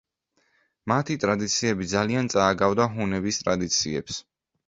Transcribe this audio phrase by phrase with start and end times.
[0.93, 4.17] მათი ტრადიციები ძალიან წააგავდა ჰუნების ტრადიციებს.